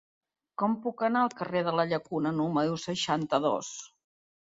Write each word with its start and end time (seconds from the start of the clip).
Com 0.61 0.77
puc 0.85 1.03
anar 1.09 1.21
al 1.27 1.35
carrer 1.43 1.63
de 1.69 1.75
la 1.81 1.87
Llacuna 1.91 2.35
número 2.41 2.83
seixanta-dos? 2.89 3.75